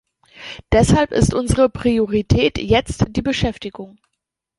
Deshalb 0.71 1.11
ist 1.11 1.31
unsere 1.31 1.69
Priorität 1.69 2.57
jetzt 2.57 3.05
die 3.15 3.21
Beschäftigung. 3.21 3.99